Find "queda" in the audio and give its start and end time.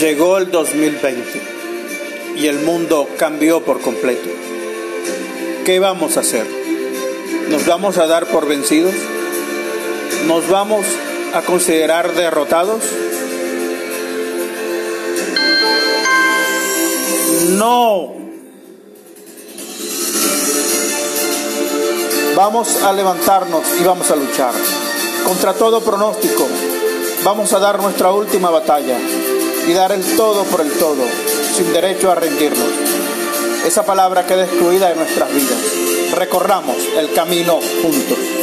34.26-34.44